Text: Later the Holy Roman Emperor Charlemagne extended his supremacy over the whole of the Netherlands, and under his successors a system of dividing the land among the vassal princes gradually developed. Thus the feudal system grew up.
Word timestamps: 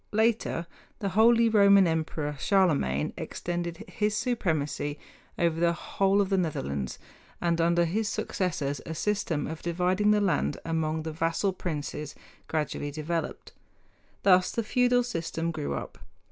Later 0.13 0.65
the 0.97 1.09
Holy 1.09 1.47
Roman 1.47 1.85
Emperor 1.85 2.35
Charlemagne 2.39 3.13
extended 3.17 3.85
his 3.87 4.17
supremacy 4.17 4.97
over 5.37 5.59
the 5.59 5.73
whole 5.73 6.21
of 6.21 6.29
the 6.29 6.39
Netherlands, 6.39 6.97
and 7.39 7.61
under 7.61 7.85
his 7.85 8.09
successors 8.09 8.81
a 8.87 8.95
system 8.95 9.45
of 9.45 9.61
dividing 9.61 10.09
the 10.09 10.19
land 10.19 10.57
among 10.65 11.03
the 11.03 11.11
vassal 11.13 11.53
princes 11.53 12.15
gradually 12.47 12.89
developed. 12.89 13.53
Thus 14.23 14.49
the 14.51 14.63
feudal 14.63 15.03
system 15.03 15.51
grew 15.51 15.75
up. 15.75 15.99